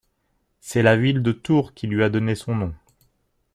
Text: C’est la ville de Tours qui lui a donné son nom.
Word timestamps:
C’est 0.61 0.81
la 0.81 0.95
ville 0.97 1.21
de 1.21 1.31
Tours 1.31 1.75
qui 1.75 1.85
lui 1.85 2.03
a 2.03 2.09
donné 2.09 2.33
son 2.33 2.55
nom. 2.55 2.73